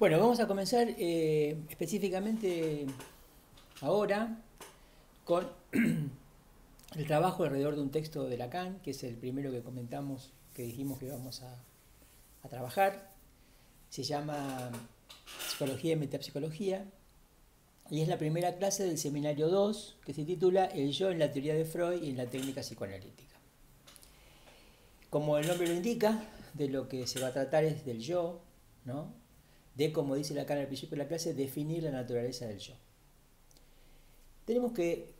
[0.00, 2.86] Bueno, vamos a comenzar eh, específicamente
[3.82, 4.40] ahora
[5.26, 5.46] con
[6.96, 10.62] el trabajo alrededor de un texto de Lacan, que es el primero que comentamos, que
[10.62, 11.54] dijimos que íbamos a,
[12.42, 13.12] a trabajar.
[13.90, 14.70] Se llama
[15.50, 16.86] Psicología y Metapsicología
[17.90, 21.30] y es la primera clase del seminario 2 que se titula El yo en la
[21.30, 23.36] teoría de Freud y en la técnica psicoanalítica.
[25.10, 26.24] Como el nombre lo indica,
[26.54, 28.40] de lo que se va a tratar es del yo,
[28.86, 29.19] ¿no?
[29.74, 32.74] De, como dice Lacan al principio de la clase, definir la naturaleza del yo.
[34.44, 35.12] Tenemos que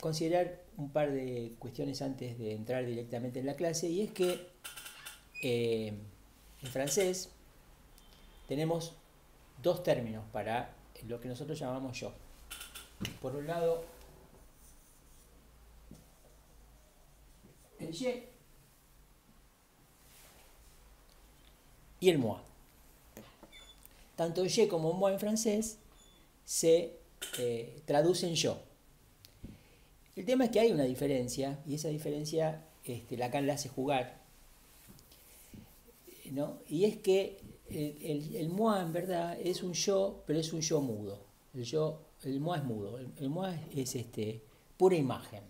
[0.00, 4.48] considerar un par de cuestiones antes de entrar directamente en la clase, y es que
[5.42, 5.92] eh,
[6.62, 7.30] en francés
[8.48, 8.94] tenemos
[9.62, 10.74] dos términos para
[11.06, 12.12] lo que nosotros llamamos yo.
[13.20, 13.84] Por un lado,
[17.78, 18.28] el je
[22.00, 22.49] y el moi
[24.20, 25.78] tanto je como moi en francés
[26.44, 27.00] se
[27.38, 28.60] eh, traducen yo.
[30.14, 34.20] El tema es que hay una diferencia, y esa diferencia este, Lacan la hace jugar.
[36.32, 36.58] ¿no?
[36.68, 37.38] Y es que
[37.70, 41.24] el, el, moi en verdad es un yo, pero es un yo mudo.
[41.54, 44.44] El, yo, el moi es mudo, el, el moi es este,
[44.76, 45.44] pura imagen.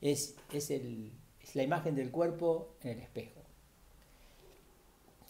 [0.00, 3.42] Es, es, el, es la imagen del cuerpo en el espejo.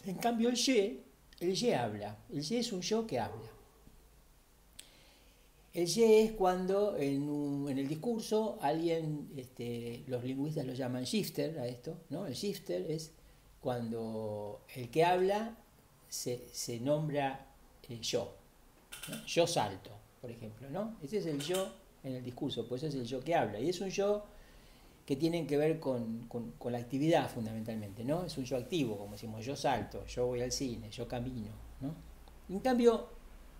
[0.06, 1.09] En cambio el je
[1.40, 2.16] el ye habla.
[2.30, 3.50] El ye es un yo que habla.
[5.72, 11.66] El ye es cuando en, el discurso alguien, este, los lingüistas lo llaman shifter a
[11.66, 12.26] esto, ¿no?
[12.26, 13.12] El shifter es
[13.60, 15.56] cuando el que habla
[16.08, 17.46] se, nombra
[17.88, 18.34] el yo.
[19.26, 20.96] Yo salto, por ejemplo, ¿no?
[21.02, 23.60] Ese es el yo en el discurso, pues es el yo que habla.
[23.60, 24.24] Y es un yo
[25.10, 26.28] que tienen que ver con,
[26.66, 28.24] la actividad fundamentalmente, ¿no?
[28.24, 31.96] Es un yo activo, como decimos, yo salto, yo voy al cine, yo camino, ¿no?
[32.48, 33.08] En cambio,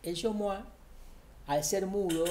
[0.04, 0.58] el yo moi,
[1.48, 2.24] al ser mudo,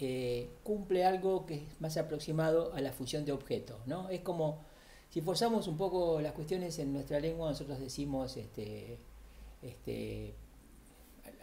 [0.00, 4.10] eh, cumple algo que es más aproximado a la función de objeto, ¿no?
[4.10, 4.64] Es como,
[5.10, 8.98] si forzamos un poco las cuestiones en nuestra lengua, nosotros decimos este,
[9.62, 10.34] este,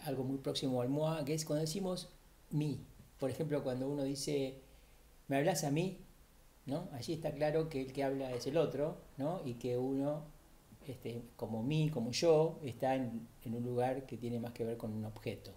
[0.02, 2.10] algo muy próximo al moi, que es cuando decimos
[2.50, 2.86] mi.
[3.18, 4.60] Por ejemplo, cuando uno dice,
[5.30, 6.03] ¿me hablas a mí?
[6.66, 6.88] ¿No?
[6.94, 9.42] Allí está claro que el que habla es el otro, ¿no?
[9.46, 10.24] Y que uno,
[10.88, 14.94] este, como mí, como yo, está en, un lugar que tiene más que ver con
[14.94, 15.52] un objeto.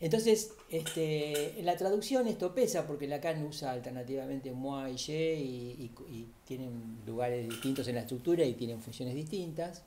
[0.00, 6.98] Entonces, este, en la traducción esto pesa porque Lacan usa alternativamente moi y y, tienen
[7.06, 9.84] lugares distintos en la estructura y tienen funciones distintas.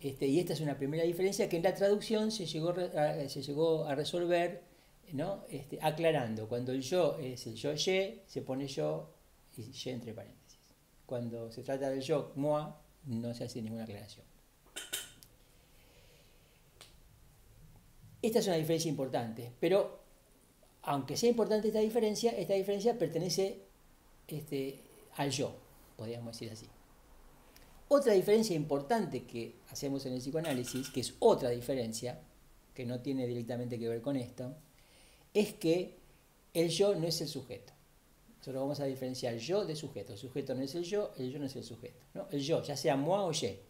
[0.00, 4.67] Este, y esta es una primera diferencia que en la traducción se llegó a resolver
[5.12, 5.44] ¿no?
[5.50, 9.10] Este, aclarando, cuando el yo es el yo ye, se pone yo
[9.56, 10.58] y ye entre paréntesis.
[11.06, 12.64] Cuando se trata del yo moi,
[13.06, 14.26] no se hace ninguna aclaración.
[18.20, 20.00] Esta es una diferencia importante, pero
[20.82, 23.62] aunque sea importante esta diferencia, esta diferencia pertenece
[24.26, 24.80] este,
[25.16, 25.54] al yo,
[25.96, 26.66] podríamos decir así.
[27.88, 32.20] Otra diferencia importante que hacemos en el psicoanálisis, que es otra diferencia,
[32.74, 34.54] que no tiene directamente que ver con esto,
[35.38, 35.96] es que
[36.54, 37.72] el yo no es el sujeto.
[38.38, 40.12] Nosotros vamos a diferenciar yo de sujeto.
[40.12, 42.00] El sujeto no es el yo, el yo no es el sujeto.
[42.14, 42.26] ¿no?
[42.30, 43.60] El yo, ya sea moi o ye.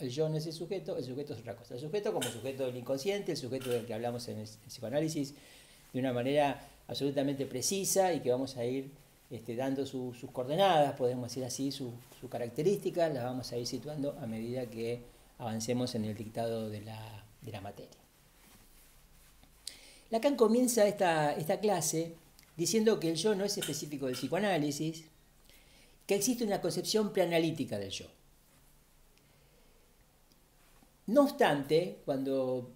[0.00, 1.74] El yo no es el sujeto, el sujeto es otra cosa.
[1.74, 5.34] El sujeto como sujeto del inconsciente, el sujeto del que hablamos en el, psicoanálisis
[5.92, 8.90] de una manera absolutamente precisa y que vamos a ir
[9.30, 14.18] este, dando sus coordenadas, podemos decir así, sus su características, las vamos a ir situando
[14.20, 15.04] a medida que
[15.38, 18.07] avancemos en el dictado de la materia.
[20.10, 22.14] Lacan comienza esta, clase
[22.56, 25.04] diciendo que el yo no es específico del psicoanálisis,
[26.06, 28.06] que existe una concepción preanalítica del yo.
[31.06, 32.70] No obstante, cuando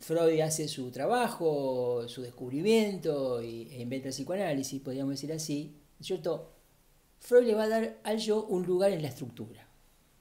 [0.00, 5.76] Freud hace su trabajo, su descubrimiento e inventa el psicoanálisis, podríamos decir así.
[7.20, 9.66] Freud le va a dar al yo un lugar en la estructura.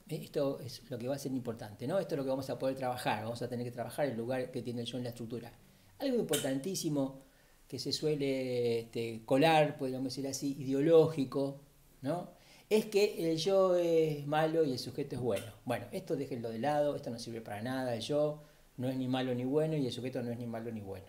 [0.07, 1.99] Esto es lo que va a ser importante, ¿no?
[1.99, 4.51] Esto es lo que vamos a poder trabajar, vamos a tener que trabajar el lugar
[4.51, 5.51] que tiene el yo en la estructura.
[5.99, 7.21] Algo importantísimo
[7.67, 11.61] que se suele este, colar, podríamos decir así, ideológico,
[12.01, 12.39] ¿no?
[12.69, 15.45] es que el yo es malo y el sujeto es bueno.
[15.65, 18.43] Bueno, esto déjenlo de lado, esto no sirve para nada, el yo
[18.77, 21.07] no es ni malo ni bueno y el sujeto no es ni malo ni bueno.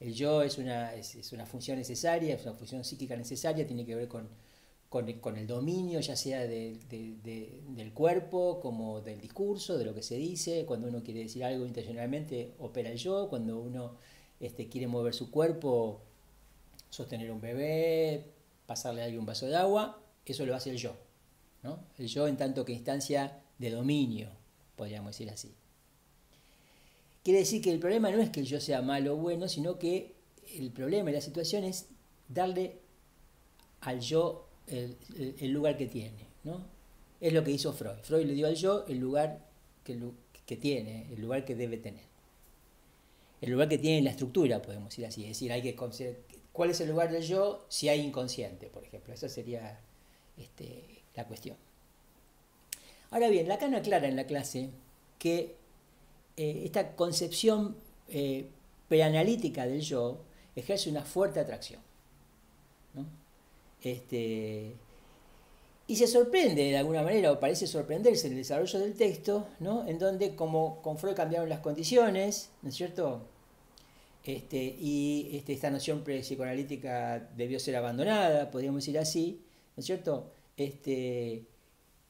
[0.00, 3.94] El yo es una, es, una función necesaria, es una función psíquica necesaria, tiene que
[3.94, 4.28] ver con,
[4.88, 10.64] con, el dominio ya sea del cuerpo como del discurso, de lo que se dice,
[10.66, 13.96] cuando uno quiere decir algo intencionalmente opera el yo, cuando uno
[14.40, 16.00] este, quiere mover su cuerpo,
[16.90, 18.32] sostener un bebé,
[18.66, 20.00] pasarle a alguien un vaso de agua,
[20.32, 20.94] eso lo hace el yo.
[21.62, 21.78] ¿no?
[21.98, 24.28] El yo en tanto que instancia de dominio,
[24.76, 25.54] podríamos decir así.
[27.22, 29.78] Quiere decir que el problema no es que el yo sea malo o bueno, sino
[29.78, 30.14] que
[30.54, 31.86] el problema y la situación es
[32.28, 32.78] darle
[33.80, 36.26] al yo el, lugar que tiene.
[36.44, 36.64] ¿no?
[37.20, 37.98] Es lo que hizo Freud.
[38.02, 39.44] Freud le dio al yo el lugar
[39.84, 42.04] que, tiene, el lugar que debe tener.
[43.40, 45.22] El lugar que tiene en la estructura, podemos decir así.
[45.22, 45.76] Es decir, hay que
[46.52, 49.14] cuál es el lugar del yo si hay inconsciente, por ejemplo.
[49.14, 49.80] Esa sería
[50.36, 51.56] este, la cuestión.
[53.10, 54.70] Ahora bien, Lacan aclara en la clase
[55.18, 55.54] que
[56.36, 57.76] eh, esta concepción
[58.08, 58.46] eh,
[58.88, 60.24] preanalítica del yo
[60.54, 61.80] ejerce una fuerte atracción.
[63.86, 64.74] Este,
[65.86, 69.86] y se sorprende de alguna manera, o parece sorprenderse en el desarrollo del texto, ¿no?
[69.86, 73.28] en donde como con Freud cambiaron las condiciones, ¿no es cierto?
[74.24, 79.44] Este, y este, esta noción psicoanalítica debió ser abandonada, podríamos decir así,
[79.76, 80.32] ¿no es cierto?
[80.56, 81.46] Este,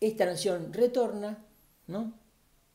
[0.01, 1.45] esta noción retorna,
[1.89, 2.15] ¿no?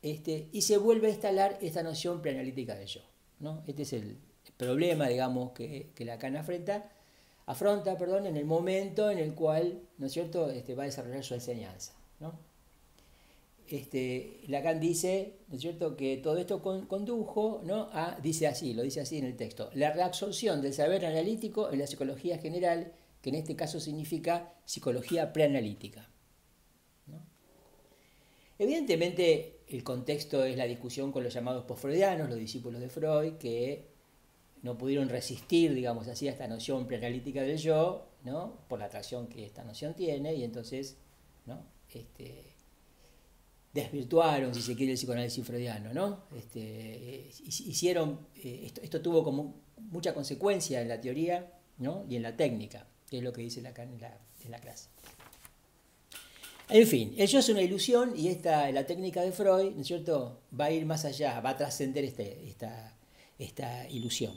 [0.00, 3.00] Este, y se vuelve a instalar esta noción preanalítica del yo.
[3.40, 3.64] ¿no?
[3.66, 4.18] Este es el
[4.56, 6.88] problema, digamos, que, que Lacan afronta,
[7.46, 10.50] afronta perdón, en el momento en el cual ¿no es cierto?
[10.50, 11.94] Este, va a desarrollar su enseñanza.
[12.20, 12.38] ¿no?
[13.68, 15.96] Este, Lacan dice ¿no es cierto?
[15.96, 17.88] que todo esto condujo ¿no?
[17.92, 21.78] a, dice así, lo dice así en el texto, la reabsorción del saber analítico en
[21.78, 26.08] la psicología general, que en este caso significa psicología preanalítica.
[28.58, 33.91] Evidentemente, el contexto es la discusión con los llamados postfreudianos, los discípulos de Freud, que
[34.62, 38.58] no pudieron resistir, digamos así, a esta noción preanalítica del yo, ¿no?
[38.68, 40.96] por la atracción que esta noción tiene, y entonces
[41.46, 41.64] ¿no?
[41.92, 42.54] este,
[43.72, 45.92] desvirtuaron, si se quiere, el psicoanálisis freudiano.
[45.92, 46.24] ¿no?
[46.36, 52.04] Este, hicieron, eh, esto, tuvo como mucha consecuencia en la teoría ¿no?
[52.08, 54.88] y en la técnica, que es lo que dice la, en la, en la clase.
[56.68, 60.40] En fin, el yo es una ilusión y esta, la técnica de Freud, ¿no cierto?,
[60.58, 62.96] va a ir más allá, va a trascender este, esta,
[63.38, 64.32] esta, ilusión.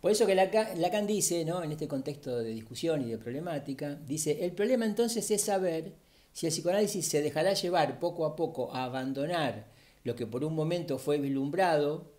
[0.00, 1.62] Por eso que Lacan, dice, ¿no?
[1.62, 5.94] en este contexto de discusión y de problemática, dice, el problema entonces es saber
[6.32, 9.66] si el psicoanálisis se dejará llevar poco a poco a abandonar
[10.04, 12.12] lo que por un momento fue vislumbrado,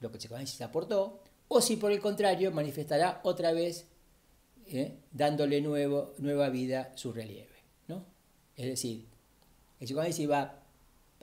[0.00, 3.86] lo que el psicoanálisis aportó, o si por el contrario manifestará otra vez,
[4.66, 4.98] ¿eh?
[5.10, 7.54] dándole nuevo, nueva vida su relieve.
[8.56, 9.06] Es decir,
[9.80, 10.62] el psicoanálisis va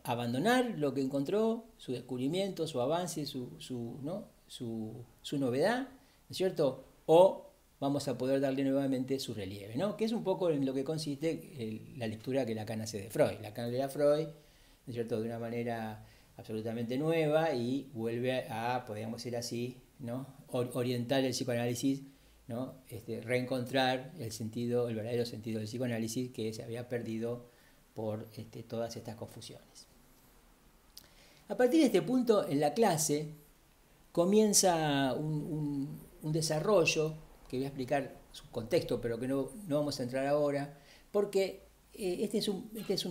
[0.03, 4.25] a abandonar lo que encontró, su descubrimiento, su avance, su, su, ¿no?
[4.51, 5.05] Su,
[5.39, 6.83] novedad, ¿no es cierto?
[7.05, 9.95] O vamos a poder darle nuevamente su relieve, ¿no?
[9.95, 13.39] Que es un poco en lo que consiste la lectura que Lacan hace de Freud.
[13.41, 16.05] Lacan lee a Freud, ¿no es cierto?, de una manera
[16.35, 20.27] absolutamente nueva y vuelve a, podríamos decir así, ¿no?
[20.49, 22.01] orientar el psicoanálisis
[22.47, 22.73] ¿no?
[22.89, 27.45] Este, reencontrar el sentido, el verdadero sentido del psicoanálisis que se había perdido
[27.93, 29.87] por este, todas estas confusiones.
[31.47, 33.29] A partir de este punto, en la clase
[34.11, 37.15] comienza un, desarrollo,
[37.49, 40.77] que voy a explicar su contexto, pero que no, vamos a entrar ahora,
[41.11, 41.63] porque
[41.93, 43.05] eh, este, es, este es,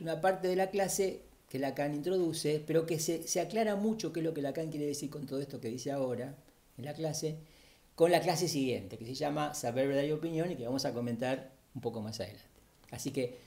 [0.00, 4.20] una parte de la clase que Lacan introduce, pero que se, se aclara mucho qué
[4.20, 6.36] es lo que Lacan quiere decir con todo esto que dice ahora
[6.78, 7.38] en la clase,
[7.94, 10.92] con la clase siguiente, que se llama Saber, Verdad y Opinión y que vamos a
[10.92, 12.46] comentar un poco más adelante.
[12.90, 13.38] Así que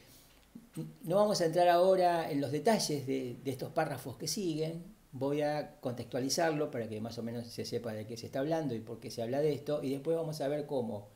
[1.03, 5.80] no vamos a entrar ahora en los detalles de, estos párrafos que siguen, voy a
[5.80, 8.99] contextualizarlo para que más o menos se sepa de qué se está hablando y por
[8.99, 11.07] qué se habla de esto, y después vamos a ver cómo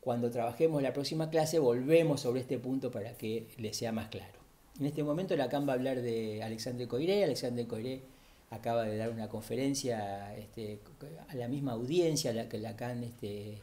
[0.00, 4.40] cuando trabajemos la próxima clase volvemos sobre este punto para que les sea más claro.
[4.78, 7.22] En este momento Lacan va a hablar de Alexandre Coiré.
[7.22, 8.00] Alexandre Coiré
[8.48, 10.80] acaba de dar una conferencia este,
[11.28, 13.58] a la misma audiencia a la que Lacan este,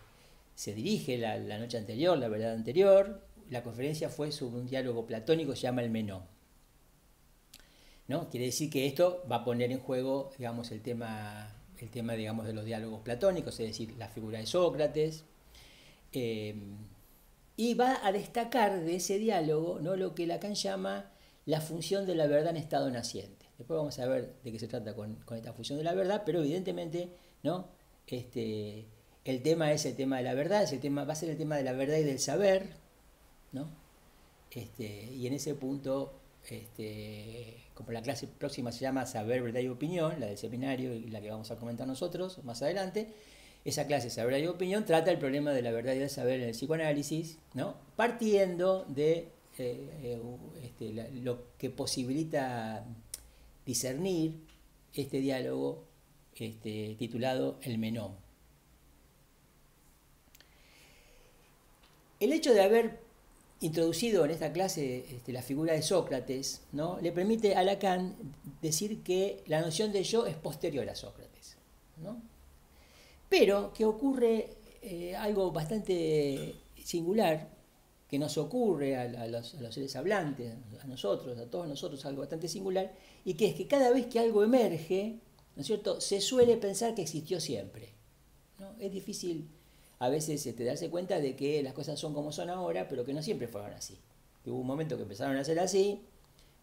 [0.54, 3.22] se dirige la, noche anterior, la verdad anterior.
[3.50, 6.22] La conferencia fue sobre un diálogo platónico se llama el Menón.
[8.08, 8.30] ¿No?
[8.30, 12.48] Quiere decir que esto va a poner en juego digamos, el tema, el tema digamos,
[12.48, 15.26] de los diálogos platónicos, es decir, la figura de Sócrates.
[16.14, 16.56] Eh,
[17.58, 19.96] y va a destacar de ese diálogo ¿no?
[19.96, 21.12] lo que Lacan llama
[21.46, 23.48] la función de la verdad en estado naciente.
[23.58, 26.42] Después vamos a ver de qué se trata con, esta fusión de la verdad, pero
[26.42, 27.10] evidentemente,
[27.42, 27.70] ¿no?
[28.06, 28.86] Este,
[29.26, 31.58] el tema es el tema de la verdad, ese tema, va a ser el tema
[31.58, 32.76] de la verdad y del saber,
[33.52, 33.68] ¿no?
[34.52, 36.14] Este, y en ese punto,
[36.50, 41.10] este, como la clase próxima se llama Saber, Verdad y Opinión, la del seminario y
[41.10, 43.08] la que vamos a comentar nosotros más adelante,
[43.66, 46.40] esa clase Saber, Verdad y Opinión trata el problema de la verdad y del saber
[46.40, 47.76] en el psicoanálisis, ¿no?
[47.96, 50.22] partiendo de eh, eh,
[50.64, 52.86] este, lo que posibilita
[53.66, 54.36] discernir
[54.94, 55.84] este diálogo
[56.36, 58.16] este, titulado El Menón.
[62.20, 63.07] El hecho de haber
[63.60, 67.00] introducido en esta clase este, la figura de Sócrates, ¿no?
[67.02, 68.16] le permite a Lacan
[68.62, 71.58] decir que la noción de yo es posterior a Sócrates.
[73.30, 77.50] Pero que ocurre eh, algo bastante singular,
[78.08, 82.94] que nos ocurre a, los, seres hablantes, a nosotros, a todos nosotros, algo bastante singular,
[83.26, 85.20] y que es que cada vez que algo emerge,
[85.56, 87.96] ¿no es cierto?, se suele pensar que existió siempre.
[88.60, 88.76] ¿no?
[88.80, 89.50] Es difícil
[90.00, 93.14] a veces este, darse cuenta de que las cosas son como son ahora, pero que
[93.14, 93.98] no siempre fueron así.
[94.46, 96.06] Hubo un momento que empezaron a ser así,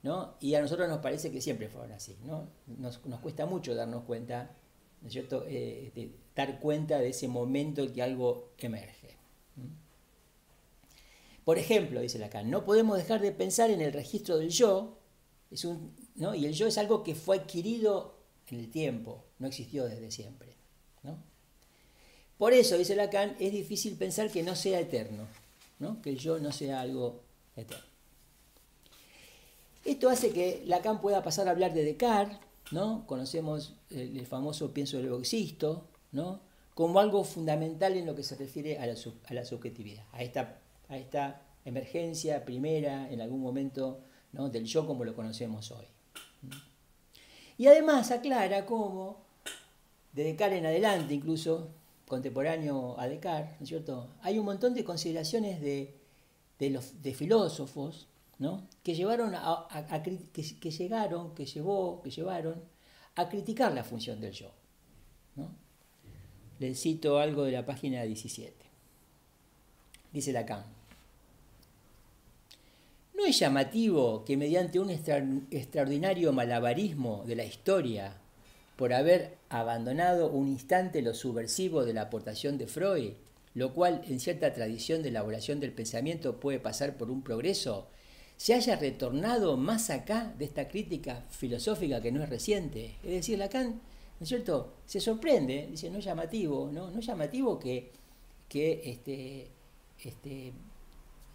[0.03, 0.35] ¿no?
[0.41, 2.17] y a nosotros nos parece que siempre fueron así.
[2.25, 2.49] ¿no?
[2.67, 4.55] Nos, cuesta mucho darnos cuenta,
[5.01, 9.17] ¿no es cierto?, eh, de dar cuenta de ese momento en que algo emerge.
[11.45, 14.99] Por ejemplo, dice Lacan, no podemos dejar de pensar en el registro del yo,
[16.15, 16.35] ¿no?
[16.35, 18.15] y el yo es algo que fue adquirido
[18.49, 20.54] en el tiempo, no existió desde siempre.
[22.39, 25.27] Por eso, dice Lacan, es difícil pensar que no sea eterno,
[25.79, 26.03] ¿no?
[26.03, 27.21] que el yo no sea algo
[27.57, 27.85] eterno.
[29.85, 32.39] Esto hace que Lacan pueda pasar a hablar de Descartes,
[32.71, 33.07] ¿no?
[33.07, 36.41] conocemos el, famoso pienso del existo, ¿no?
[36.75, 43.11] como algo fundamental en lo que se refiere a la, subjetividad, a esta emergencia primera
[43.11, 44.01] en algún momento
[44.33, 45.85] del yo como lo conocemos hoy.
[47.57, 49.23] Y además aclara cómo,
[50.13, 51.69] de Descartes en adelante, incluso
[52.07, 54.09] contemporáneo a Descartes, ¿no es cierto?
[54.23, 55.95] Hay un montón de consideraciones de,
[56.71, 58.09] los, de filósofos
[58.39, 58.67] ¿no?
[58.83, 59.67] que, llevaron a,
[60.03, 62.63] que, llegaron, que llevó, que llevaron
[63.17, 64.51] a criticar la función del yo.
[65.37, 65.51] ¿no?
[66.59, 68.55] Les cito algo de la página 17.
[70.13, 70.65] Dice Lacan.
[73.15, 78.17] ¿No es llamativo que mediante un extraordinario malabarismo de la historia,
[78.77, 83.13] por haber abandonado un instante lo subversivo de la aportación de Freud,
[83.55, 87.87] lo cual en cierta tradición de elaboración del pensamiento puede pasar por un progreso,
[88.37, 92.97] se haya retornado más acá de esta crítica filosófica que no es reciente?
[93.05, 93.81] Es decir, Lacan,
[94.19, 96.91] ¿no cierto?, se sorprende, dice, no es llamativo, ¿no?
[96.91, 97.93] No es llamativo que,
[98.49, 99.49] que este,
[100.03, 100.53] este,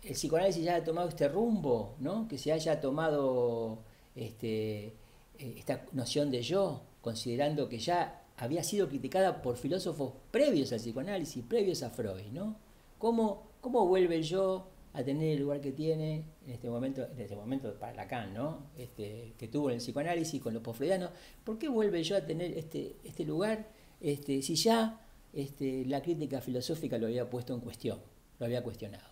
[0.03, 2.27] el psicoanálisis ya haya tomado este rumbo, ¿no?
[2.27, 3.79] que se haya tomado
[4.15, 10.71] este, eh, esta noción de yo, considerando que ya había sido criticada por filósofos previos
[10.71, 12.27] al psicoanálisis, previos a Freud.
[12.31, 12.57] ¿no?
[12.97, 17.19] ¿Cómo, cómo vuelve el yo a tener el lugar que tiene en este momento, en
[17.19, 18.63] este momento para Lacan, ¿no?
[18.77, 21.11] Este, que tuvo en el psicoanálisis con los posfreudianos?
[21.43, 23.67] ¿Por qué vuelve yo a tener este, este lugar
[24.01, 24.99] este, si ya
[25.31, 27.99] este, la crítica filosófica lo había puesto en cuestión?
[28.39, 29.03] lo había cuestionado.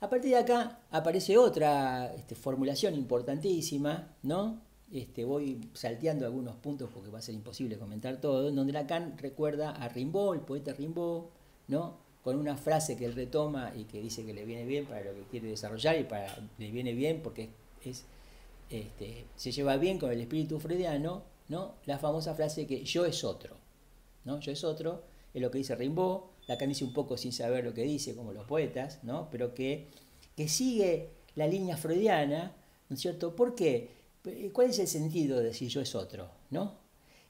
[0.00, 4.60] A partir de acá aparece otra este, formulación importantísima, ¿no?
[4.92, 9.16] Este, voy salteando algunos puntos porque va a ser imposible comentar todo, en donde Lacan
[9.16, 11.24] recuerda a Rimbaud, el poeta Rimbaud,
[11.68, 11.96] ¿no?
[12.22, 15.14] con una frase que él retoma y que dice que le viene bien para lo
[15.14, 17.50] que quiere desarrollar y para le viene bien porque
[17.84, 18.04] es,
[18.70, 21.74] este, se lleva bien con el espíritu freudiano, ¿no?
[21.86, 23.56] la famosa frase que yo es otro.
[24.24, 24.38] ¿no?
[24.38, 25.02] Yo es otro,
[25.34, 28.32] es lo que dice Rimbaud, Lacan dice un poco sin saber lo que dice, como
[28.32, 29.28] los poetas, ¿no?
[29.30, 29.88] pero que,
[30.36, 32.54] que sigue la línea freudiana,
[32.88, 33.34] ¿no es cierto?
[33.34, 34.01] ¿Por qué?
[34.52, 36.30] ¿Cuál es el sentido de decir yo es otro?
[36.50, 36.78] ¿no?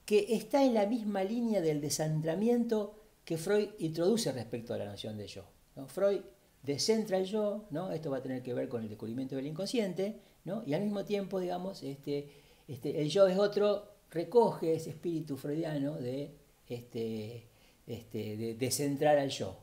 [0.05, 2.95] Que está en la misma línea del descentramiento
[3.25, 5.43] que Freud introduce respecto a la noción de yo.
[5.87, 6.21] Freud
[6.61, 7.91] descentra el yo, ¿no?
[7.91, 10.63] esto va a tener que ver con el descubrimiento del inconsciente, ¿no?
[10.65, 12.29] y al mismo tiempo, digamos, este,
[12.67, 16.31] este, el yo es otro, recoge ese espíritu freudiano de
[16.67, 17.47] este,
[17.87, 19.57] este, de descentrar al yo,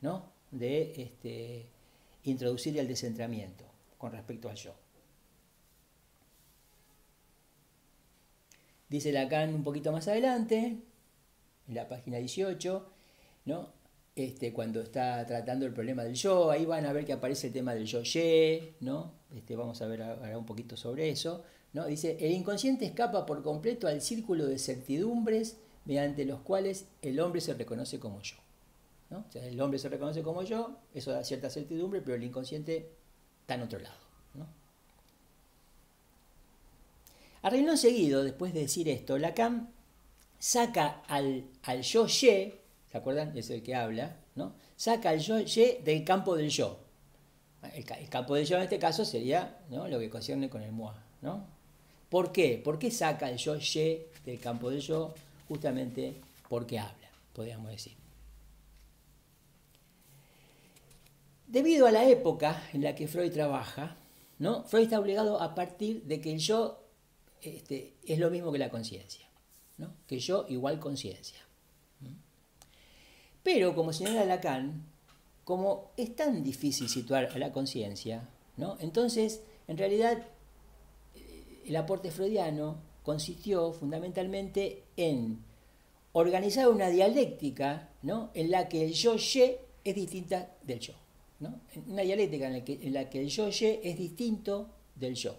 [0.00, 0.32] ¿no?
[0.50, 1.66] de este,
[2.24, 3.64] introducir el descentramiento
[3.96, 4.74] con respecto al yo.
[8.88, 10.78] Dice Lacan un poquito más adelante,
[11.68, 12.90] en la página 18,
[13.46, 13.72] ¿no?
[14.16, 17.52] Este, cuando está tratando el problema del yo, ahí van a ver que aparece el
[17.52, 19.12] tema del yo-ye, ¿no?
[19.34, 21.42] Este, vamos a ver ahora un poquito sobre eso.
[21.72, 21.86] ¿no?
[21.86, 27.40] Dice, el inconsciente escapa por completo al círculo de certidumbres mediante los cuales el hombre
[27.40, 28.36] se reconoce como yo.
[29.10, 29.24] ¿no?
[29.28, 32.92] O sea, el hombre se reconoce como yo, eso da cierta certidumbre, pero el inconsciente
[33.40, 34.03] está en otro lado.
[37.44, 39.68] A seguido, después de decir esto, Lacan
[40.38, 43.36] saca al, al yo-ye, ¿se acuerdan?
[43.36, 44.54] Es el que habla, ¿no?
[44.76, 46.78] Saca al yo-ye del campo del yo.
[47.74, 49.86] El, campo del yo en este caso sería ¿no?
[49.88, 50.94] lo que concierne con el moi.
[51.20, 51.46] ¿no?
[52.08, 52.58] ¿Por qué?
[52.64, 55.14] ¿Por qué saca el yo-ye del campo del yo?
[55.46, 56.14] justamente
[56.48, 57.92] porque habla, podríamos decir.
[61.46, 63.98] Debido a la época en la que Freud trabaja,
[64.38, 64.64] ¿no?
[64.64, 66.83] Freud está obligado a partir de que el yo
[67.42, 69.28] este, es lo mismo que la conciencia,
[69.78, 69.94] ¿no?
[70.06, 71.40] que yo igual conciencia.
[73.42, 74.86] Pero, como señala Lacan,
[75.44, 78.78] como es tan difícil situar a la conciencia, ¿no?
[78.80, 80.26] entonces, en realidad,
[81.14, 85.44] eh, el aporte freudiano consistió fundamentalmente en
[86.12, 88.30] organizar una dialéctica ¿no?
[88.32, 90.94] en la que el yo-ye es distinta del yo.
[91.40, 91.60] ¿no?
[91.86, 95.36] Una dialéctica en la, que, en la que el yo-ye es distinto del yo.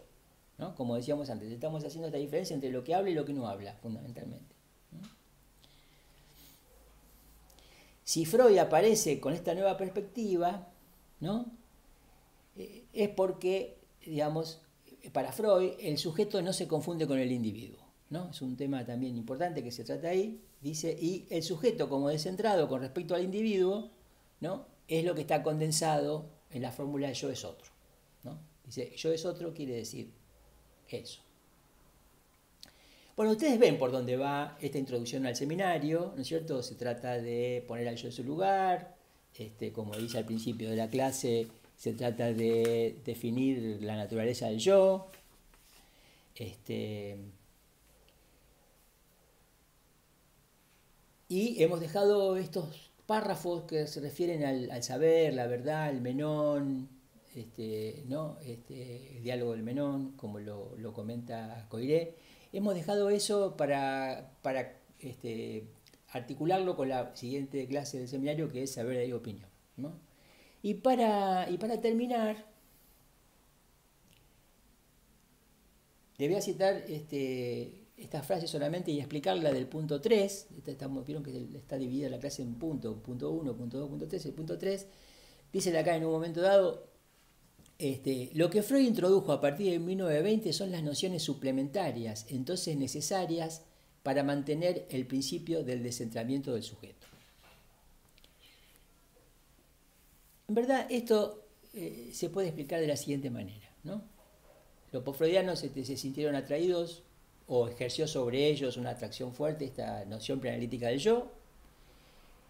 [0.58, 0.76] ¿No?
[0.76, 3.48] Como decíamos antes, estamos haciendo esta diferencia entre lo que habla y lo que no
[3.48, 4.56] habla, fundamentalmente.
[8.04, 10.68] Si Freud aparece con esta nueva perspectiva,
[11.20, 11.52] ¿no?
[12.56, 14.62] Eh, es porque, digamos,
[15.12, 17.80] para Freud el sujeto no se confunde con el individuo.
[18.10, 18.30] ¿no?
[18.30, 20.42] Es un tema también importante que se trata ahí.
[20.62, 23.90] Dice, y el sujeto como descentrado con respecto al individuo,
[24.40, 24.66] ¿no?
[24.88, 27.72] es lo que está condensado en la fórmula yo es otro.
[28.24, 28.40] ¿no?
[28.64, 30.12] Dice, yo es otro quiere decir
[30.90, 31.20] eso.
[33.16, 36.62] Bueno, ustedes ven por dónde va esta introducción al seminario, ¿no es cierto?
[36.62, 38.96] Se trata de poner al yo en su lugar,
[39.38, 44.60] este, como dice al principio de la clase, se trata de definir la naturaleza del
[44.60, 45.08] yo.
[46.36, 47.18] Este,
[51.30, 56.90] y hemos dejado estos párrafos que se refieren al, saber, la verdad, el menón,
[57.36, 58.38] este, ¿no?
[58.46, 62.16] este, el diálogo del menón, como lo, lo comenta Coiré.
[62.54, 65.68] Hemos dejado eso para, para este,
[66.10, 69.50] articularlo con la siguiente clase del seminario, que es saber y opinión.
[69.78, 70.00] ¿no?
[70.62, 72.46] Y para, y para terminar,
[76.18, 80.48] le voy a citar este, esta frase solamente y explicarla del punto 3.
[80.66, 84.26] Estamos, vieron que está dividida la clase en punto, punto 1, punto 2, punto 3.
[84.26, 84.88] El punto 3
[85.52, 86.95] dice acá en un momento dado,
[87.78, 93.64] este, lo que Freud introdujo a partir de 1920 son las nociones suplementarias, entonces necesarias
[94.04, 97.08] para mantener el principio del descentramiento del sujeto.
[100.48, 103.68] En verdad, esto eh, se puede explicar de la siguiente manera.
[103.84, 104.02] ¿no?
[104.92, 107.04] Los postfreudianos se sintieron atraídos
[107.48, 111.32] o ejerció sobre ellos una atracción fuerte esta noción preanalítica del yo.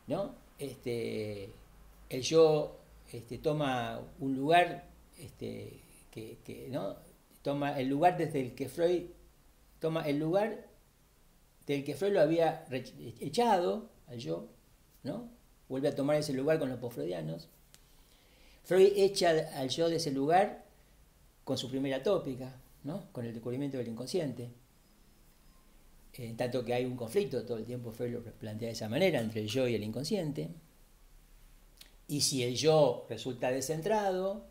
[0.07, 0.35] ¿no?
[0.59, 1.49] Este,
[2.09, 2.77] el yo
[3.11, 6.95] este, toma un lugar este, que, ¿no?
[7.41, 9.03] toma el lugar desde el que Freud
[9.79, 10.65] toma el lugar
[11.67, 12.65] del que Freud lo había
[13.19, 14.47] echado al yo,
[15.03, 15.29] ¿no?
[15.67, 17.49] Vuelve a tomar ese lugar con los postfreudianos.
[18.63, 20.65] Freud echa al yo de ese lugar
[21.43, 22.51] con su primera tópica,
[22.83, 23.11] ¿no?
[23.11, 24.49] con el descubrimiento del inconsciente.
[26.13, 29.19] En tanto que hay un conflicto, todo el tiempo Freud lo plantea de esa manera,
[29.19, 30.49] entre el yo y el inconsciente.
[32.07, 34.47] Y si el yo resulta descentrado,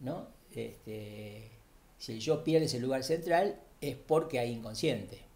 [0.00, 0.28] ¿no?
[0.52, 1.50] Este,
[1.98, 5.30] si el yo pierde ese lugar central, es porque hay inconsciente.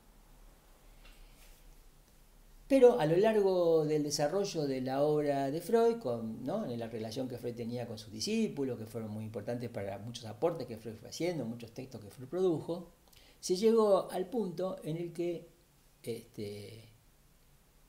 [2.66, 7.28] Pero a lo largo del desarrollo de la obra de Freud, con, en la relación
[7.28, 10.96] que Freud tenía con sus discípulos, que fueron muy importantes para muchos aportes que Freud
[10.96, 12.90] fue haciendo, muchos textos que Freud produjo,
[13.38, 15.46] se llegó al punto en el que
[16.02, 16.88] este,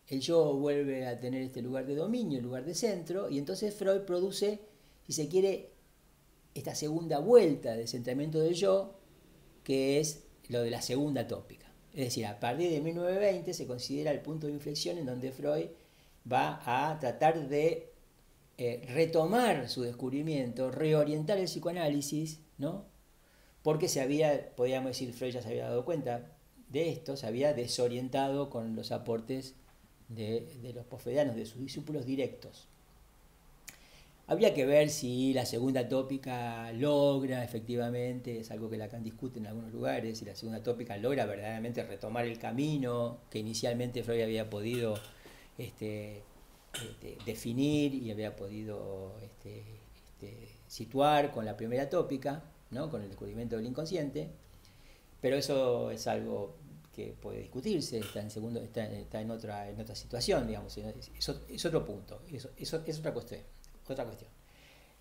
[0.07, 3.73] el yo vuelve a tener este lugar de dominio, el lugar de centro, y entonces
[3.73, 4.59] Freud produce,
[5.07, 5.71] si se quiere,
[6.55, 8.95] esta segunda vuelta de centramiento del yo,
[9.63, 11.71] que es lo de la segunda tópica.
[11.93, 15.67] Es decir, a partir de 1920 se considera el punto de inflexión en donde Freud
[16.31, 17.93] va a tratar de
[18.57, 22.85] eh, retomar su descubrimiento, reorientar el psicoanálisis, ¿no?
[23.61, 26.35] Porque se había, podríamos decir, Freud ya se había dado cuenta
[26.69, 29.55] de esto, se había desorientado con los aportes
[30.07, 32.67] de, los posfedianos, de sus discípulos directos.
[34.27, 39.45] Habría que ver si la segunda tópica logra efectivamente, es algo que Lacan discute en
[39.45, 44.49] algunos lugares, si la segunda tópica logra verdaderamente retomar el camino que inicialmente Freud había
[44.49, 44.95] podido
[45.59, 46.23] este,
[46.73, 49.63] este, definir y había podido este,
[50.67, 52.89] situar con la primera tópica, ¿no?
[52.89, 54.31] con el descubrimiento del inconsciente,
[55.21, 56.55] pero eso es algo
[56.91, 61.85] que puede discutirse, está en, segundo, está, en, otra, en otra situación, digamos, es, otro
[61.85, 62.23] punto,
[62.57, 63.41] es otra cuestión
[63.93, 64.29] otra cuestión.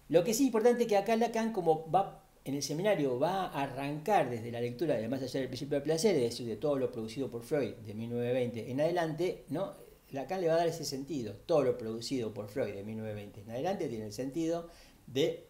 [0.09, 3.63] Lo que es importante es que acá Lacan, como va en el seminario, va a
[3.63, 6.77] arrancar desde la lectura de Más allá del principio del placer, es decir, de todo
[6.77, 9.73] lo producido por Freud de 1920 en adelante, ¿no?
[10.11, 11.35] Lacan le va a dar ese sentido.
[11.47, 14.69] Todo lo producido por Freud de 1920 en adelante tiene el sentido
[15.07, 15.47] de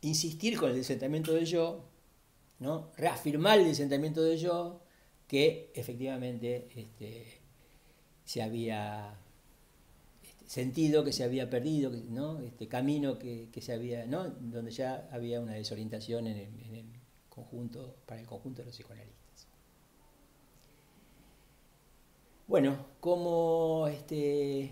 [0.00, 1.84] insistir con el desentamiento del yo,
[2.60, 2.90] ¿no?
[2.96, 4.80] reafirmar el desentamiento del yo
[5.26, 7.40] que efectivamente este,
[8.24, 9.18] se había
[10.48, 12.40] sentido que se había perdido, ¿no?
[12.40, 14.30] este camino que, se había, ¿no?
[14.30, 16.86] donde ya había una desorientación en el,
[17.28, 19.46] conjunto, para el conjunto de los psicoanalistas.
[22.46, 24.70] Bueno, como este,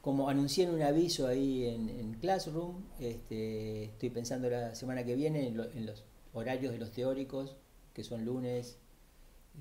[0.00, 5.46] como anuncié en un aviso ahí en, Classroom, este, estoy pensando la semana que viene
[5.46, 7.58] en, los horarios de los teóricos,
[7.92, 8.78] que son lunes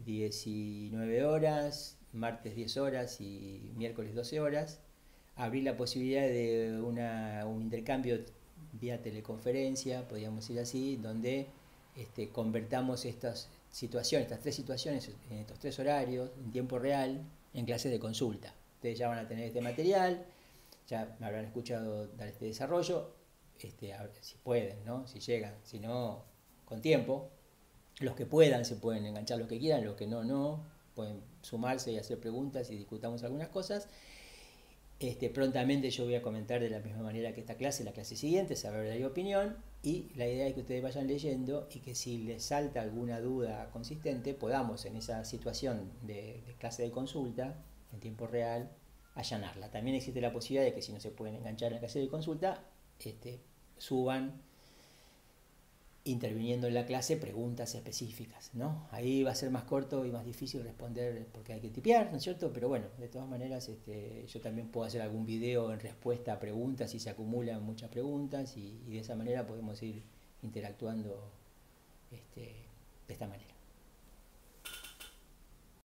[0.06, 4.80] 19 horas, martes 10 horas y miércoles 12 horas,
[5.36, 8.19] abrir la posibilidad de un intercambio
[8.73, 11.47] vía teleconferencia, podríamos decir así, donde
[11.95, 17.21] este, convertamos estas situaciones, estas tres situaciones, en estos tres horarios, en tiempo real,
[17.54, 18.54] en clases de consulta.
[18.76, 20.26] Ustedes ya van a tener este material,
[20.88, 23.13] ya me habrán escuchado dar este desarrollo,
[23.60, 25.08] este, si pueden, ¿no?
[25.08, 26.23] si llegan, si no,
[26.65, 27.32] con tiempo.
[28.00, 30.64] Los que puedan se pueden enganchar los que quieran, los que no, no,
[30.96, 33.88] pueden sumarse y hacer preguntas y discutamos algunas cosas.
[35.00, 38.16] Este, prontamente yo voy a comentar de la misma manera que esta clase, la clase
[38.16, 42.18] siguiente, saber de opinión, y la idea es que ustedes vayan leyendo y que si
[42.18, 47.56] les salta alguna duda consistente, podamos en esa situación de, clase de consulta,
[47.94, 48.72] en tiempo real,
[49.14, 49.70] allanarla.
[49.70, 52.08] También existe la posibilidad de que si no se pueden enganchar en la clase de
[52.08, 52.64] consulta,
[53.00, 53.40] este,
[53.78, 54.42] suban
[56.08, 58.88] interviniendo en la clase preguntas específicas, ¿no?
[58.91, 62.17] Ahí va a ser más corto y más difícil responder porque hay que tipear, ¿no
[62.17, 62.52] es cierto?
[62.54, 66.39] Pero bueno, de todas maneras este, yo también puedo hacer algún video en respuesta a
[66.39, 70.04] preguntas si se acumulan muchas preguntas y, de esa manera podemos ir
[70.41, 71.32] interactuando
[72.12, 72.56] este,
[73.08, 73.57] de esta manera.